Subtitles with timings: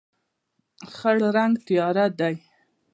[0.93, 2.35] خړ رنګ تیاره دی.